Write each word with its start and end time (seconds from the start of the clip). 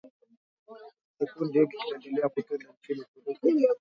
Kikundi 1.17 1.59
hiki 1.59 1.77
kinaendelea 1.77 2.29
kutenda 2.29 2.69
nchini 2.77 3.01
Uturuki 3.01 3.51
leo 3.51 3.69